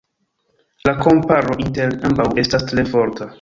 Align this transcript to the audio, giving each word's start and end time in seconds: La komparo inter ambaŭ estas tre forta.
La 0.87 0.93
komparo 1.03 1.57
inter 1.65 1.95
ambaŭ 2.11 2.27
estas 2.45 2.67
tre 2.73 2.87
forta. 2.95 3.29